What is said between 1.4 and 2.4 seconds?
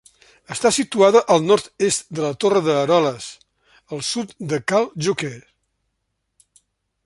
nord-est de la